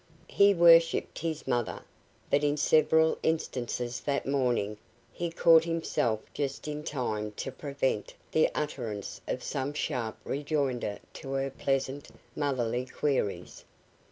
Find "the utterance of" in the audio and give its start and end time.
8.31-9.43